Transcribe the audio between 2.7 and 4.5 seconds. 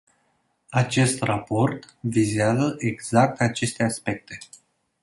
exact aceste aspecte.